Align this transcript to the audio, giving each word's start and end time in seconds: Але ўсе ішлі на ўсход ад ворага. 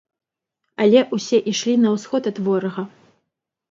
Але 0.85 1.03
ўсе 1.19 1.43
ішлі 1.53 1.79
на 1.85 1.89
ўсход 1.99 2.23
ад 2.35 2.45
ворага. 2.49 2.83